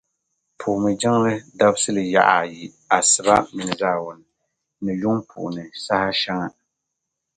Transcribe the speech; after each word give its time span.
Puhimi 0.59 0.91
jiŋli 1.01 1.33
dabsili 1.57 2.03
yaɣa 2.13 2.35
ayi 2.43 2.63
asiba 2.97 3.35
mini 3.55 3.73
zaawuni, 3.81 4.25
ni 4.83 4.91
yuŋ 5.01 5.17
puuni 5.29 5.63
saha 5.83 6.09
shεŋa. 6.21 6.47